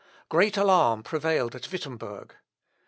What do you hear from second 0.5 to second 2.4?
alarm prevailed at Wittemberg.